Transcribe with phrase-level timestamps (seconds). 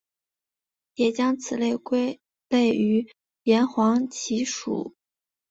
[0.95, 2.19] 也将此类归
[2.49, 3.07] 类于
[3.43, 4.95] 岩黄蓍属。